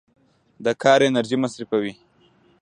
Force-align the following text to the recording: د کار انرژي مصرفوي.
د 0.63 0.67
کار 0.81 0.99
انرژي 1.09 1.37
مصرفوي. 1.43 1.93